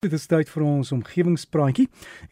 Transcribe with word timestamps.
Dit 0.00 0.14
is 0.16 0.22
tyd 0.24 0.48
vir 0.48 0.62
ons 0.64 0.90
omgewingspraatjie 0.96 1.84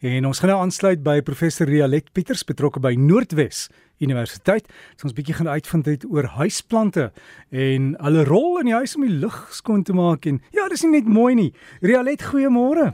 en 0.09 0.25
ons 0.25 0.39
gaan 0.41 0.49
nou 0.49 0.55
aansluit 0.57 1.03
by 1.05 1.19
professor 1.21 1.69
Rialet 1.69 2.07
Pieters 2.17 2.41
betrokke 2.49 2.81
by 2.81 2.95
Noordwes 2.97 3.67
Universiteit. 4.01 4.65
Ons 5.05 5.13
bietjie 5.13 5.35
gaan 5.37 5.51
uitvind 5.53 5.85
uit 5.85 6.07
oor 6.09 6.31
huisplante 6.39 7.11
en 7.53 7.91
hulle 8.07 8.23
rol 8.25 8.57
in 8.63 8.71
die 8.71 8.73
huis 8.73 8.97
om 8.97 9.05
die 9.05 9.19
lug 9.21 9.37
skoon 9.53 9.85
te 9.85 9.93
maak 9.93 10.25
en 10.25 10.41
ja, 10.49 10.65
dis 10.73 10.81
nie 10.87 10.95
net 10.95 11.13
mooi 11.13 11.35
nie. 11.37 11.51
Rialet, 11.85 12.25
goeiemôre. 12.31 12.87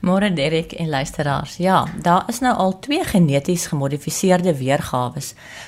Môre 0.00 0.32
Derek 0.32 0.72
en 0.72 0.88
luisteraars. 0.88 1.56
Ja, 1.56 1.84
daar 2.02 2.24
is 2.32 2.38
nou 2.40 2.54
al 2.56 2.78
twee 2.78 3.04
geneties 3.04 3.66
gemodifiseerde 3.66 4.54
weergawe 4.56 5.20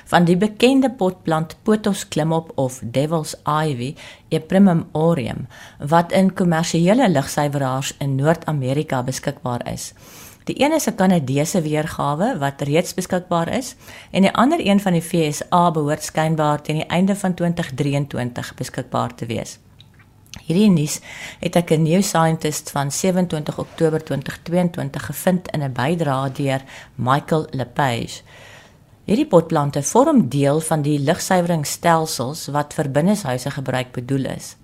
van 0.09 0.25
die 0.25 0.37
bekende 0.37 0.89
potplant 0.91 1.57
Pothos 1.63 2.07
klimop 2.09 2.53
of 2.55 2.79
Devil's 2.83 3.35
Ivy, 3.45 3.95
Eprimum 4.29 4.87
aureum, 4.93 5.47
wat 5.79 6.13
in 6.13 6.33
kommersiële 6.33 7.11
ligsuiweraars 7.11 7.95
in 7.99 8.15
Noord-Amerika 8.15 9.03
beskikbaar 9.03 9.69
is. 9.73 9.93
Die 10.45 10.57
een 10.65 10.73
is 10.73 10.89
'n 10.89 10.95
Kanadese 10.95 11.63
weergawe 11.63 12.39
wat 12.39 12.63
reeds 12.63 12.95
beskikbaar 12.95 13.49
is 13.49 13.77
en 14.11 14.23
die 14.23 14.33
ander 14.33 14.67
een 14.67 14.81
van 14.81 14.93
die 14.93 15.03
FSA 15.03 15.71
behoort 15.71 16.03
skynbaar 16.03 16.63
teen 16.63 16.77
die 16.77 16.87
einde 16.87 17.17
van 17.17 17.35
2023 17.35 18.55
beskikbaar 18.55 19.15
te 19.15 19.27
wees. 19.27 19.59
Hierdie 20.41 20.71
nuus 20.73 21.01
het 21.41 21.57
ek 21.57 21.71
'n 21.71 21.83
New 21.83 22.03
Scientist 22.03 22.71
van 22.71 22.91
27 22.91 23.59
Oktober 23.59 24.05
2022 24.05 25.07
gevind 25.07 25.51
in 25.53 25.63
'n 25.63 25.73
bydrae 25.73 26.33
deur 26.33 26.63
Michael 26.95 27.47
Lepage. 27.51 28.23
Hierdie 29.05 29.27
potplante 29.27 29.83
vorm 29.83 30.29
deel 30.29 30.61
van 30.61 30.83
die 30.83 30.99
lugsuiweringsstelsels 30.99 32.47
wat 32.47 32.75
vir 32.75 32.91
binneshuise 32.91 33.51
gebruik 33.51 33.93
bedoel 33.93 34.25
is. 34.25 34.57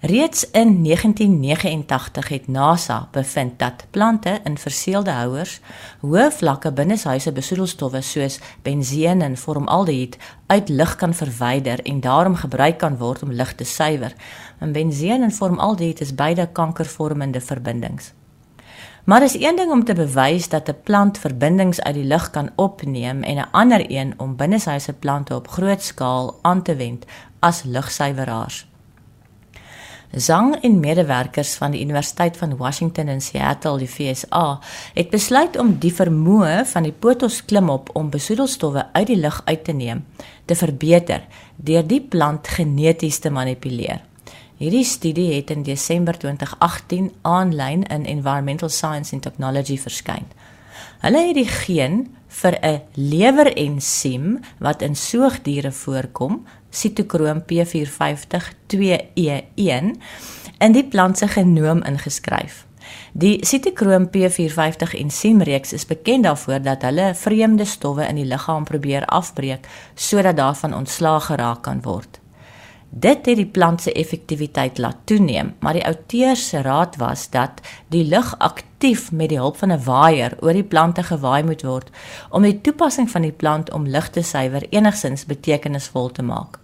Reeds 0.00 0.50
in 0.50 0.84
1989 0.84 2.28
het 2.28 2.48
NASA 2.48 3.08
bevind 3.10 3.58
dat 3.58 3.86
plante 3.90 4.40
in 4.44 4.58
verseelde 4.58 5.10
houers 5.10 5.60
hoë 6.00 6.26
vlakke 6.36 6.72
binneshuise 6.72 7.32
besoedelstowwe 7.32 8.02
soos 8.04 8.36
benseen 8.62 9.24
en 9.24 9.38
formaldehyd 9.40 10.18
uit 10.46 10.68
lug 10.68 10.96
kan 10.96 11.14
verwyder 11.14 11.80
en 11.82 12.00
daarom 12.00 12.36
gebruik 12.36 12.78
kan 12.78 12.98
word 13.00 13.22
om 13.22 13.32
lug 13.32 13.54
te 13.54 13.64
suiwer. 13.64 14.12
En 14.58 14.72
benseen 14.72 15.22
en 15.22 15.32
formaldehyd 15.32 16.00
is 16.00 16.14
beide 16.14 16.48
kankervormende 16.52 17.40
verbindings. 17.40 18.12
Maar 19.04 19.22
is 19.22 19.40
een 19.40 19.56
ding 19.56 19.70
om 19.70 19.84
te 19.84 19.94
bewys 19.94 20.48
dat 20.48 20.68
'n 20.68 20.80
plant 20.82 21.18
verbindings 21.18 21.80
uit 21.80 21.94
die 21.94 22.04
lug 22.04 22.30
kan 22.30 22.50
opneem 22.56 23.22
en 23.22 23.36
'n 23.36 23.50
ander 23.50 23.84
een 23.88 24.14
om 24.16 24.36
binneshuise 24.36 24.92
plante 24.92 25.34
op 25.34 25.48
groot 25.48 25.82
skaal 25.82 26.38
aan 26.42 26.62
te 26.62 26.76
wend 26.76 27.04
as 27.38 27.62
lugsuiweraars. 27.62 28.75
Zhang 30.12 30.54
en 30.62 30.80
medewerkers 30.80 31.54
van 31.54 31.70
die 31.70 31.80
Universiteit 31.82 32.36
van 32.36 32.56
Washington 32.56 33.08
in 33.08 33.20
Seattle, 33.20 33.78
die 33.78 33.90
VSA, 33.90 34.60
het 34.94 35.10
besluit 35.10 35.58
om 35.58 35.78
die 35.78 35.92
vermoë 35.94 36.64
van 36.70 36.86
die 36.86 36.92
potos 36.92 37.44
klimop 37.44 37.90
om 37.94 38.10
besoedelstowwe 38.10 38.86
uit 38.92 39.06
die 39.06 39.18
lug 39.20 39.42
uit 39.44 39.64
te 39.64 39.72
neem 39.72 40.04
te 40.46 40.54
verbeter 40.54 41.26
deur 41.56 41.86
die 41.86 42.00
plant 42.00 42.48
geneties 42.48 43.18
te 43.18 43.30
manipuleer. 43.30 44.02
Hierdie 44.56 44.84
studie 44.88 45.34
het 45.34 45.50
in 45.52 45.66
Desember 45.66 46.16
2018 46.16 47.10
aanlyn 47.28 47.82
in 47.92 48.06
Environmental 48.08 48.70
Science 48.72 49.12
and 49.12 49.22
Technology 49.22 49.76
verskyn. 49.76 50.24
Hulle 51.00 51.26
het 51.26 51.34
die 51.34 51.48
geen 51.48 52.16
vir 52.28 52.58
'n 52.62 52.80
lewerensiem 52.92 54.40
wat 54.58 54.82
in 54.82 54.96
soogdiere 54.96 55.72
voorkom, 55.72 56.46
sitokroom 56.70 57.42
P450-2E1 57.42 59.96
in 60.58 60.72
die 60.72 60.84
plant 60.84 61.18
se 61.18 61.28
genoom 61.28 61.82
ingeskryf. 61.82 62.66
Die 63.12 63.46
sitokroom 63.46 64.08
P450 64.12 64.94
ensiemreeks 64.98 65.72
is 65.72 65.86
bekend 65.86 66.24
daarvoor 66.24 66.62
dat 66.62 66.82
hulle 66.82 67.14
vreemde 67.14 67.64
stowwe 67.64 68.06
in 68.06 68.14
die 68.14 68.28
liggaam 68.28 68.64
probeer 68.64 69.04
afbreek 69.04 69.68
sodat 69.94 70.36
daarvan 70.36 70.74
ontslae 70.74 71.20
geraak 71.20 71.62
kan 71.62 71.82
word. 71.82 72.20
Dit 72.90 73.26
het 73.26 73.36
die 73.36 73.46
plant 73.46 73.82
se 73.82 73.92
effektiwiteit 73.92 74.78
laat 74.78 74.96
toeneem, 75.04 75.54
maar 75.60 75.72
die 75.72 75.84
outeurs 75.84 76.48
se 76.48 76.62
raad 76.62 76.96
was 76.96 77.30
dat 77.30 77.60
die 77.88 78.04
lug 78.04 78.34
aktief 78.38 79.12
met 79.12 79.28
die 79.28 79.38
hulp 79.38 79.56
van 79.56 79.72
'n 79.72 79.84
waaier 79.84 80.36
oor 80.40 80.52
die 80.52 80.64
plante 80.64 81.02
gewaai 81.02 81.42
moet 81.42 81.62
word 81.62 81.90
om 82.30 82.42
die 82.42 82.60
toepassing 82.60 83.10
van 83.10 83.22
die 83.22 83.32
plant 83.32 83.72
om 83.72 83.86
lug 83.86 84.08
te 84.10 84.22
suiwer 84.22 84.66
enigsins 84.70 85.26
betekenisvol 85.26 86.10
te 86.10 86.22
maak. 86.22 86.58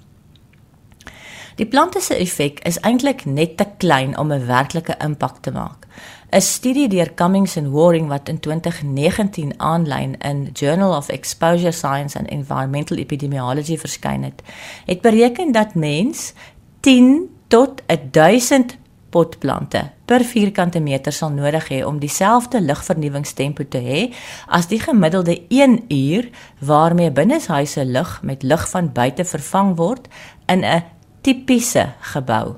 Die 1.57 1.67
plante 1.67 2.01
se 2.01 2.17
effek 2.17 2.61
is 2.69 2.81
eintlik 2.81 3.25
net 3.25 3.57
te 3.57 3.67
klein 3.77 4.19
om 4.19 4.33
'n 4.33 4.47
werklike 4.47 4.95
impak 5.05 5.37
te 5.41 5.51
maak. 5.51 5.87
'n 6.31 6.41
Studie 6.41 6.89
deur 6.89 7.15
Cummings 7.15 7.57
and 7.57 7.73
Waring 7.73 8.09
wat 8.09 8.29
in 8.29 8.41
2019 8.41 9.61
aanlyn 9.61 10.17
in 10.19 10.51
Journal 10.53 10.97
of 10.97 11.09
Exposure 11.09 11.73
Science 11.73 12.19
and 12.19 12.29
Environmental 12.29 12.97
Epidemiology 12.97 13.79
verskyn 13.79 14.23
het, 14.23 14.43
het 14.87 15.01
bereken 15.01 15.53
dat 15.53 15.75
mens 15.75 16.33
10 16.81 17.29
tot 17.49 17.83
1000 18.11 18.77
potplante 19.11 19.91
per 20.05 20.25
vierkante 20.25 20.81
meter 20.81 21.13
sal 21.13 21.31
nodig 21.31 21.69
hê 21.69 21.83
om 21.85 21.99
dieselfde 22.01 22.63
lugvernuwingstempo 22.65 23.67
te 23.69 23.83
hê 23.85 24.01
as 24.49 24.71
die 24.71 24.81
gemiddelde 24.81 25.37
1 25.49 25.79
uur 25.93 26.31
waarmee 26.59 27.13
binneshuise 27.13 27.85
lug 27.85 28.19
met 28.23 28.43
lug 28.43 28.65
van 28.71 28.93
buite 28.93 29.25
vervang 29.25 29.77
word 29.77 30.09
in 30.47 30.65
'n 30.65 30.83
tipiese 31.23 31.93
gebou. 32.13 32.57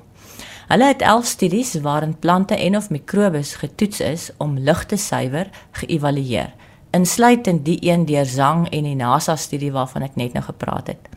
Hulle 0.69 0.87
het 0.89 1.03
11 1.03 1.27
studies 1.27 1.75
waarin 1.85 2.19
plante 2.19 2.57
en 2.57 2.77
of 2.77 2.91
mikrobes 2.91 3.55
getoets 3.55 4.01
is 4.01 4.31
om 4.37 4.59
lug 4.59 4.87
te 4.87 4.97
suiwer 4.97 5.51
geëvalueer, 5.71 6.55
insluitend 6.91 7.65
die 7.65 7.79
een 7.81 8.07
deur 8.09 8.25
Zhang 8.25 8.69
en 8.71 8.89
die 8.89 8.97
NASA 8.97 9.37
studie 9.37 9.73
waarvan 9.73 10.09
ek 10.09 10.17
net 10.17 10.33
nou 10.33 10.45
gepraat 10.45 10.87
het. 10.95 11.13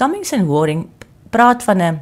Cummings 0.00 0.32
and 0.32 0.48
Waring 0.48 0.88
praat 1.30 1.62
van 1.62 1.82
'n 1.82 2.00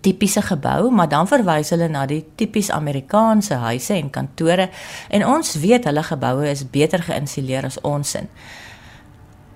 tipiese 0.00 0.42
gebou, 0.42 0.90
maar 0.90 1.08
dan 1.08 1.28
verwys 1.28 1.70
hulle 1.70 1.88
na 1.88 2.06
die 2.06 2.24
tipies 2.34 2.70
Amerikaanse 2.70 3.54
huise 3.54 3.94
en 3.94 4.10
kantore 4.10 4.68
en 5.08 5.26
ons 5.26 5.54
weet 5.54 5.84
hulle 5.84 6.02
geboue 6.02 6.50
is 6.50 6.70
beter 6.70 7.02
geïnsuleer 7.02 7.64
as 7.64 7.80
ons 7.80 8.14
in. 8.14 8.28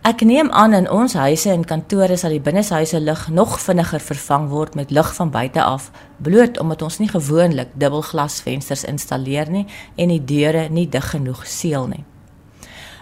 Ek 0.01 0.23
neem 0.25 0.49
aan 0.57 0.73
in 0.73 0.87
ons 0.89 1.13
huise 1.13 1.51
en 1.53 1.65
kantore 1.69 2.17
sal 2.17 2.33
die 2.33 2.41
binneshuise 2.41 3.03
lug 3.05 3.27
nog 3.29 3.59
vinniger 3.61 4.01
vervang 4.01 4.47
word 4.49 4.79
met 4.79 4.95
lug 4.97 5.11
van 5.13 5.29
buite 5.31 5.61
af, 5.61 5.91
bloot 6.17 6.57
omdat 6.63 6.81
ons 6.87 6.97
nie 7.03 7.09
gewoonlik 7.11 7.75
dubbelglasvensters 7.77 8.87
installeer 8.89 9.51
nie 9.53 9.67
en 10.01 10.09
die 10.09 10.23
deure 10.25 10.71
nie 10.73 10.87
dig 10.89 11.05
genoeg 11.13 11.45
seël 11.45 11.85
nie. 11.93 12.07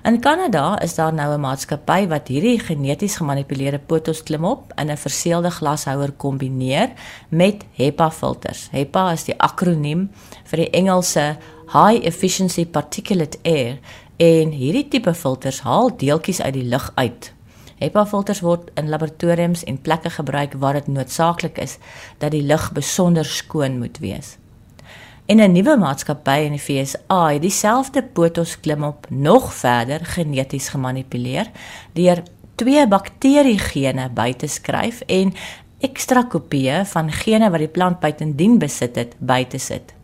In 0.03 0.19
Kanada 0.23 0.81
is 0.83 0.95
daar 0.95 1.15
nou 1.15 1.35
'n 1.35 1.41
maatskappy 1.41 2.09
wat 2.09 2.29
hierdie 2.29 2.59
geneties 2.59 3.17
gemanipuleerde 3.17 3.79
potos 3.79 4.23
klimop 4.23 4.73
in 4.77 4.91
'n 4.91 4.97
verseelde 4.97 5.51
glashouer 5.51 6.13
kombineer 6.13 6.91
met 7.29 7.65
HEPA 7.73 8.11
filters. 8.11 8.69
HEPA 8.71 9.13
is 9.13 9.25
die 9.25 9.39
akroniem 9.39 10.11
vir 10.45 10.57
die 10.57 10.71
Engelse 10.71 11.37
High 11.73 12.07
Efficiency 12.07 12.67
Particulate 12.67 13.39
Air 13.43 13.79
En 14.19 14.51
hierdie 14.51 14.89
tipe 14.91 15.13
filters 15.15 15.61
haal 15.63 15.93
deeltjies 15.97 16.41
uit 16.43 16.57
die 16.57 16.67
lug 16.67 16.89
uit. 16.95 17.33
HEPA 17.79 18.03
filters 18.11 18.41
word 18.43 18.73
in 18.75 18.89
laboratoriums 18.91 19.63
en 19.71 19.77
plekke 19.79 20.11
gebruik 20.11 20.57
waar 20.59 20.75
dit 20.75 20.89
noodsaaklik 20.91 21.61
is 21.63 21.77
dat 22.19 22.35
die 22.35 22.43
lug 22.43 22.73
besonder 22.75 23.25
skoon 23.25 23.79
moet 23.79 24.01
wees. 24.03 24.37
En 25.27 25.39
'n 25.41 25.53
nuwe 25.53 25.77
maatskappy 25.77 26.39
in 26.49 26.57
die 26.57 26.63
VSA 26.63 27.29
het 27.33 27.43
dieselfde 27.43 28.03
potos 28.03 28.61
klimop 28.61 29.07
nog 29.09 29.55
verder 29.55 30.05
geneties 30.05 30.69
gemanipuleer 30.69 31.51
deur 31.93 32.23
twee 32.55 32.89
bakteriegene 32.89 34.11
by 34.11 34.33
te 34.33 34.47
skryf 34.47 35.01
en 35.07 35.35
ekstra 35.79 36.23
kopieë 36.23 36.85
van 36.85 37.13
gene 37.13 37.51
wat 37.51 37.59
die 37.59 37.69
plant 37.69 38.01
buitendien 38.01 38.59
besit 38.59 38.97
het 38.97 39.15
by 39.19 39.45
te 39.45 39.59
sit. 39.59 39.98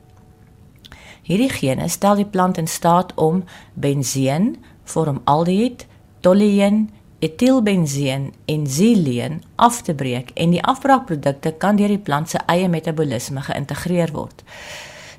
Hierdie 1.24 1.48
gene 1.48 1.88
stel 1.88 2.20
die 2.20 2.28
plant 2.28 2.58
in 2.60 2.68
staat 2.68 3.14
om 3.16 3.44
benseen, 3.74 4.56
formaldehyd, 4.84 5.86
tolueen, 6.20 6.90
etielbenseen 7.24 8.32
en 8.44 8.66
xyleen 8.68 9.42
af 9.56 9.80
te 9.82 9.94
breek 9.94 10.34
en 10.34 10.52
die 10.52 10.62
afbraakprodukte 10.62 11.54
kan 11.58 11.78
deur 11.80 11.88
die 11.88 12.02
plant 12.02 12.28
se 12.30 12.40
eie 12.52 12.68
metabolisme 12.68 13.40
geïntegreer 13.46 14.12
word. 14.12 14.44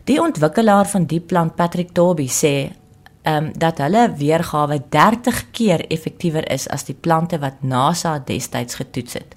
Die 0.06 0.19
ontwikkelaar 0.21 0.85
van 0.85 1.07
die 1.09 1.19
plant, 1.19 1.56
Patrick 1.56 1.95
Toby, 1.97 2.27
sê 2.30 2.56
ehm 3.25 3.47
um, 3.47 3.47
dat 3.57 3.80
hulle 3.81 4.03
weergawe 4.19 4.77
30 4.94 5.39
keer 5.51 5.81
effektiewer 5.89 6.45
is 6.53 6.68
as 6.69 6.85
die 6.85 6.94
plante 6.94 7.39
wat 7.41 7.63
NASA 7.65 8.19
destyds 8.19 8.77
getoets 8.77 9.18
het. 9.18 9.33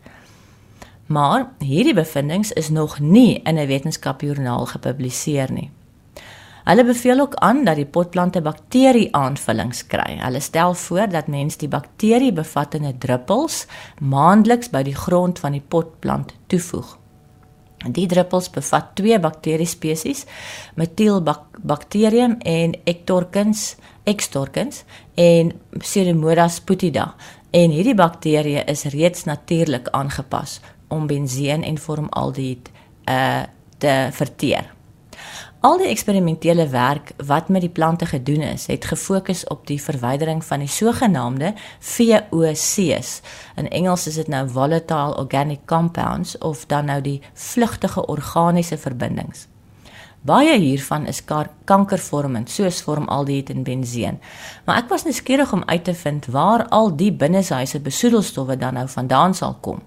Maar 1.08 1.46
hierdie 1.64 1.94
bevindinge 1.96 2.52
is 2.54 2.68
nog 2.68 2.98
nie 3.00 3.40
in 3.42 3.56
'n 3.56 3.66
wetenskapjoernaal 3.66 4.66
gepubliseer 4.66 5.52
nie. 5.52 5.70
Hulle 6.68 6.84
beveel 6.84 7.20
ook 7.20 7.34
aan 7.34 7.62
dat 7.64 7.78
die 7.80 7.86
potplante 7.88 8.42
bakterie-aanvullings 8.44 9.86
kry. 9.88 10.18
Hulle 10.20 10.40
stel 10.44 10.74
voor 10.76 11.08
dat 11.08 11.30
mens 11.32 11.56
die 11.56 11.68
bakteriebevattende 11.72 12.92
druppels 13.00 13.62
maandeliks 14.04 14.68
by 14.68 14.82
die 14.84 14.96
grond 14.96 15.40
van 15.40 15.56
die 15.56 15.64
potplant 15.64 16.34
toevoeg. 16.52 16.92
Die 17.88 18.04
druppels 18.10 18.50
bevat 18.52 18.92
twee 19.00 19.16
bakteriespesies, 19.16 20.26
Methylbacterium 20.76 22.36
en 22.44 22.76
Ectorkins, 22.84 23.76
Extorkins 24.04 24.84
en 25.14 25.54
Pseudomonas 25.78 26.60
putida. 26.60 27.14
En 27.50 27.72
hierdie 27.72 27.96
bakterieë 27.96 28.68
is 28.68 28.84
reeds 28.92 29.24
natuurlik 29.24 29.88
aangepas 29.96 30.60
om 30.92 31.08
benseen 31.08 31.64
en 31.64 31.80
formaldehied 31.80 32.68
uh 33.08 33.46
te 33.78 34.08
verteer. 34.10 34.77
Al 35.68 35.76
die 35.76 35.90
eksperimentele 35.92 36.64
werk 36.72 37.10
wat 37.28 37.48
met 37.52 37.60
die 37.60 37.68
plante 37.70 38.06
gedoen 38.06 38.40
is, 38.40 38.66
het 38.66 38.86
gefokus 38.88 39.42
op 39.52 39.66
die 39.68 39.76
verwydering 39.82 40.38
van 40.44 40.62
die 40.64 40.68
sogenaamde 40.68 41.50
VOC's. 41.84 43.10
In 43.60 43.68
Engels 43.68 44.06
is 44.06 44.16
dit 44.16 44.30
nou 44.32 44.46
volatile 44.48 45.16
organic 45.20 45.66
compounds 45.66 46.38
of 46.38 46.64
dan 46.66 46.88
nou 46.88 47.00
die 47.04 47.20
vlugtige 47.34 48.06
organiese 48.06 48.78
verbindings. 48.78 49.44
Baie 50.20 50.56
hiervan 50.58 51.04
is 51.06 51.20
kankervormend, 51.64 52.50
soos 52.50 52.80
formaldehied 52.80 53.50
en 53.50 53.62
benzeen. 53.62 54.20
Maar 54.64 54.86
ek 54.86 54.88
was 54.88 55.04
nuuskierig 55.04 55.52
om 55.52 55.66
uit 55.66 55.84
te 55.84 55.94
vind 55.94 56.32
waar 56.32 56.64
al 56.68 56.94
die 56.96 57.12
binneshuise 57.12 57.80
besoedelstowwe 57.80 58.56
dan 58.56 58.80
nou 58.80 58.88
vandaan 58.88 59.34
sal 59.34 59.58
kom. 59.60 59.84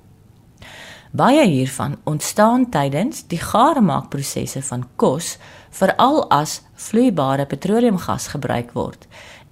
Baie 1.12 1.44
hiervan 1.44 1.98
ontstaan 2.08 2.70
tydens 2.72 3.26
die 3.28 3.40
garemaakprosesse 3.40 4.62
van 4.64 4.86
kos, 4.96 5.34
veral 5.76 6.22
as 6.32 6.62
vloeibare 6.80 7.46
petroleumgas 7.52 8.30
gebruik 8.32 8.72
word 8.72 9.08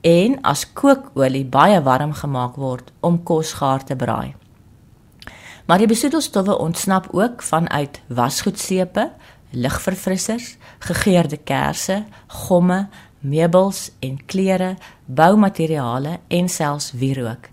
en 0.07 0.37
as 0.47 0.63
kookolie 0.71 1.43
baie 1.43 1.81
warm 1.83 2.13
gemaak 2.15 2.55
word 2.55 2.93
om 3.03 3.17
kos 3.27 3.51
gaar 3.59 3.83
te 3.83 3.97
braai. 3.99 4.35
Maar 5.67 5.83
die 5.83 5.91
besoedelstowwe 5.91 6.55
ontsnap 6.57 7.11
ook 7.11 7.43
vanuit 7.43 7.99
wasgoedsepe, 8.07 9.09
ligverfrissers, 9.51 10.55
gegeurde 10.79 11.37
kersse, 11.43 12.05
gomme, 12.27 12.87
meubels 13.19 13.89
en 13.99 14.15
klere, 14.25 14.77
boumateriale 15.05 16.19
en 16.27 16.49
selfs 16.49 16.93
wierook 16.95 17.51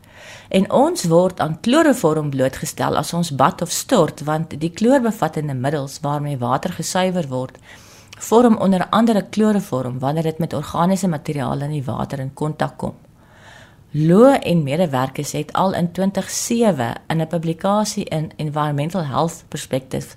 en 0.49 0.71
ons 0.71 1.05
word 1.05 1.41
aan 1.41 1.61
kloroform 1.61 2.31
blootgestel 2.31 2.97
as 2.97 3.13
ons 3.13 3.35
bad 3.35 3.63
of 3.63 3.71
stort 3.71 4.23
want 4.25 4.61
die 4.61 4.71
kloorbevattende 4.71 5.55
middels 5.55 5.99
waarmee 6.01 6.39
water 6.39 6.73
gesuiwer 6.73 7.29
word 7.29 7.59
vorm 8.19 8.57
onder 8.57 8.87
andere 8.91 9.27
kloroform 9.31 9.99
wanneer 9.99 10.23
dit 10.23 10.39
met 10.39 10.53
organiese 10.53 11.09
materiale 11.09 11.65
in 11.65 11.71
die 11.71 11.85
water 11.85 12.19
in 12.19 12.35
kontak 12.35 12.79
kom. 12.79 12.95
Loo 13.91 14.33
en 14.33 14.63
medewerkers 14.63 15.33
het 15.33 15.53
al 15.53 15.75
in 15.75 15.93
2007 15.93 16.95
in 17.07 17.21
'n 17.21 17.27
publikasie 17.27 18.05
in 18.05 18.31
Environmental 18.37 19.05
Health 19.05 19.45
Perspectives 19.49 20.17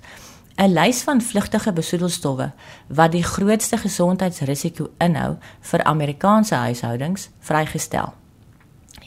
'n 0.56 0.72
lys 0.72 1.02
van 1.02 1.22
vlugtige 1.22 1.72
besoedelstowwe 1.72 2.52
wat 2.88 3.12
die 3.12 3.22
grootste 3.22 3.76
gesondheidsrisiko 3.76 4.90
inhou 4.98 5.36
vir 5.60 5.84
Amerikaanse 5.84 6.54
huishoudings 6.54 7.28
vrygestel. 7.38 8.19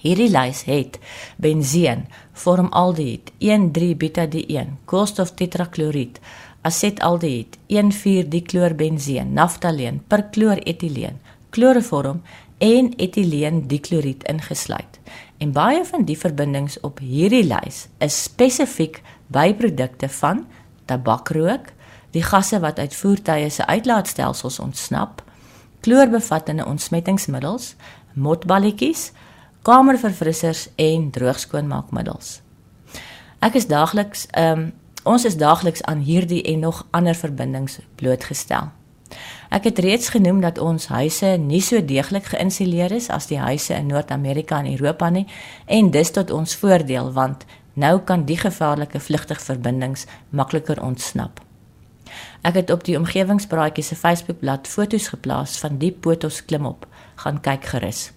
Hierdie 0.03 0.27
lys 0.27 0.65
het 0.67 0.97
benzeen, 1.39 2.07
formaldehied, 2.35 3.31
1,3-butadieen, 3.39 4.75
koolstoftetrakloried, 4.85 6.19
asetaldehied, 6.67 7.55
1,4-diklorbenzeen, 7.71 9.31
naftaleen, 9.33 10.01
perkloretileen, 10.07 11.21
kloroform 11.55 12.21
en 12.57 12.91
etieleen-dikloried 12.95 14.27
ingesluit. 14.27 14.99
En 15.37 15.55
baie 15.55 15.85
van 15.85 16.03
die 16.03 16.17
verbindings 16.19 16.79
op 16.83 16.99
hierdie 16.99 17.45
lys 17.47 17.87
is 18.03 18.23
spesifiek 18.27 18.99
byprodukte 19.31 20.09
van 20.19 20.45
tabakrook, 20.85 21.71
die 22.11 22.23
gasse 22.23 22.59
wat 22.59 22.79
uit 22.79 22.95
voertuie 22.95 23.49
se 23.49 23.65
uitlaatstelsels 23.65 24.59
ontsnap, 24.59 25.23
kloorbevattende 25.79 26.65
ontsmettingsmiddels, 26.65 27.75
motballetjies, 28.13 29.11
kamerverfrissers 29.63 30.67
en 30.75 31.09
droogskoonmaakmiddels. 31.15 32.41
Ek 33.43 33.59
is 33.59 33.67
daagliks 33.71 34.27
ehm 34.31 34.59
um, 34.59 34.71
ons 35.03 35.25
is 35.27 35.35
daagliks 35.35 35.81
aan 35.83 35.99
hierdie 35.99 36.39
en 36.47 36.59
nog 36.63 36.85
ander 36.95 37.15
verbindings 37.15 37.79
blootgestel. 37.99 38.69
Ek 39.51 39.67
het 39.67 39.79
reeds 39.83 40.09
genoem 40.15 40.39
dat 40.41 40.61
ons 40.63 40.87
huise 40.87 41.33
nie 41.37 41.59
so 41.61 41.81
deeglik 41.85 42.29
geïnsuleer 42.31 42.95
is 42.95 43.09
as 43.11 43.27
die 43.27 43.39
huise 43.39 43.75
in 43.75 43.91
Noord-Amerika 43.91 44.61
en 44.63 44.71
Europa 44.71 45.09
nie 45.09 45.25
en 45.65 45.91
dis 45.91 46.11
tot 46.11 46.31
ons 46.31 46.55
voordeel 46.55 47.11
want 47.11 47.43
nou 47.73 47.99
kan 47.99 48.23
die 48.25 48.39
gevaarlike 48.39 48.99
vlugtige 48.99 49.43
verbindings 49.43 50.07
makliker 50.29 50.81
ontsnap. 50.83 51.41
Ek 52.43 52.55
het 52.59 52.71
op 52.71 52.83
die 52.87 52.97
omgewingspraatjie 52.97 53.83
se 53.83 53.95
Facebookblad 53.95 54.67
foto's 54.67 55.07
geplaas 55.11 55.59
van 55.59 55.77
die 55.77 55.91
potos 55.91 56.45
klimop. 56.45 56.87
Gaan 57.15 57.41
kyk 57.41 57.65
gerus. 57.75 58.11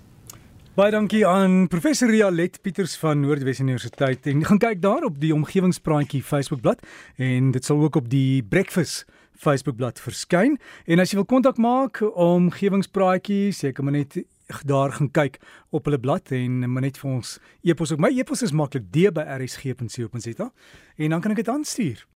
Baie 0.77 0.93
dankie 0.93 1.23
aan 1.25 1.71
professor 1.73 2.11
Rialet 2.13 2.59
Pieters 2.61 2.99
van 3.01 3.23
Noordwes 3.23 3.63
Universiteit. 3.63 4.27
En 4.29 4.43
gaan 4.45 4.59
kyk 4.61 4.83
daar 4.83 5.07
op 5.09 5.15
die 5.21 5.31
omgewingspraatjie 5.33 6.21
Facebookblad 6.23 6.83
en 7.17 7.49
dit 7.51 7.65
sal 7.65 7.81
ook 7.81 7.97
op 7.97 8.11
die 8.13 8.43
Breakfast 8.45 9.07
Facebookblad 9.41 10.01
verskyn. 10.05 10.59
En 10.85 11.01
as 11.01 11.15
jy 11.15 11.17
wil 11.17 11.25
kontak 11.31 11.57
maak 11.57 12.03
om 12.05 12.51
omgewingspraatjie, 12.51 13.55
seker 13.57 13.89
maar 13.89 13.97
net 13.97 14.19
daar 14.69 14.93
gaan 14.93 15.09
kyk 15.11 15.41
op 15.73 15.89
hulle 15.89 16.01
blad 16.01 16.29
en 16.37 16.69
maar 16.69 16.85
net 16.85 17.01
vir 17.01 17.11
ons 17.11 17.39
e-pos 17.65 17.97
op 17.97 18.05
my 18.05 18.13
e-pos 18.13 18.45
is 18.45 18.53
maklik 18.53 18.93
d@rsg.co.za 18.93 20.51
en 20.97 21.11
dan 21.11 21.21
kan 21.25 21.33
ek 21.33 21.41
dit 21.41 21.49
aanstuur. 21.49 22.07